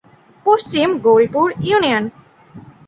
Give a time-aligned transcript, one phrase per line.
[0.45, 2.03] Paschim Gouripur union.